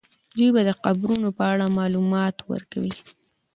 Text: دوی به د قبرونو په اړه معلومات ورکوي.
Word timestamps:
دوی 0.37 0.49
به 0.55 0.61
د 0.69 0.71
قبرونو 0.83 1.29
په 1.37 1.43
اړه 1.51 1.65
معلومات 1.77 2.35
ورکوي. 2.51 2.93